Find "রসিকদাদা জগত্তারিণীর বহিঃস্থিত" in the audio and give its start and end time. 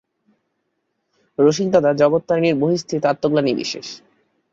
1.39-3.03